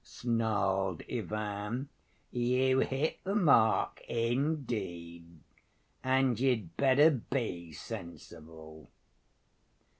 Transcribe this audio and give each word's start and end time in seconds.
snarled 0.03 1.03
Ivan. 1.11 1.87
"You 2.31 2.79
hit 2.79 3.19
the 3.23 3.35
mark, 3.35 4.01
indeed. 4.09 5.41
And 6.03 6.39
you'd 6.39 6.75
better 6.75 7.11
be 7.11 7.71
sensible." 7.71 8.89